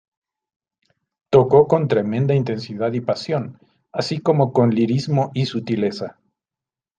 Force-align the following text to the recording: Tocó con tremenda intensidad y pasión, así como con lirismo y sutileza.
Tocó 1.31 1.67
con 1.67 1.87
tremenda 1.87 2.33
intensidad 2.33 2.91
y 2.93 3.01
pasión, 3.01 3.59
así 3.91 4.17
como 4.17 4.51
con 4.51 4.71
lirismo 4.71 5.29
y 5.35 5.45
sutileza. 5.45 6.17